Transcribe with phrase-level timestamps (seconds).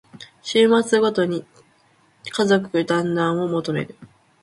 [0.41, 1.45] 週末ごとに
[2.31, 3.95] 家族だんらんを求める